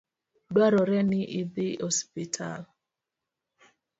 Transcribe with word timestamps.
Dwarore 0.51 0.99
ni 1.09 1.21
idhi 1.41 1.69
osiptal 1.87 2.61